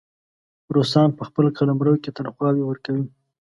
[0.75, 3.05] روسان په خپل قلمرو کې تنخواوې ورکوي.